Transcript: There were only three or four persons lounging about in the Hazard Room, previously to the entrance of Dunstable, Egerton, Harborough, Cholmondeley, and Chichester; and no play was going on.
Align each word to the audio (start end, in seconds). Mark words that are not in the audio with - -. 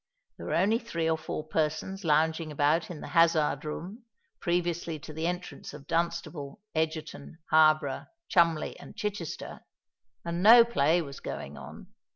There 0.35 0.47
were 0.47 0.55
only 0.55 0.79
three 0.79 1.07
or 1.07 1.15
four 1.15 1.43
persons 1.47 2.03
lounging 2.03 2.51
about 2.51 2.89
in 2.89 3.01
the 3.01 3.09
Hazard 3.09 3.63
Room, 3.63 4.05
previously 4.39 4.97
to 4.97 5.13
the 5.13 5.27
entrance 5.27 5.75
of 5.75 5.85
Dunstable, 5.85 6.59
Egerton, 6.73 7.37
Harborough, 7.51 8.07
Cholmondeley, 8.27 8.75
and 8.79 8.97
Chichester; 8.97 9.59
and 10.25 10.41
no 10.41 10.65
play 10.65 11.03
was 11.03 11.19
going 11.19 11.55
on. 11.55 11.93